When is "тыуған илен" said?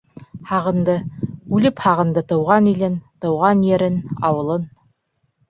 2.33-2.97